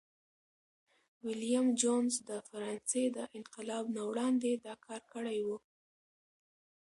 ویلیم 1.25 1.67
جونز 1.81 2.13
د 2.29 2.31
فرانسې 2.47 3.03
د 3.17 3.19
انقلاب 3.37 3.85
نه 3.95 4.03
وړاندي 4.09 4.53
دا 4.65 4.73
کار 4.85 5.01
کړی 5.13 5.39
و. 5.47 5.49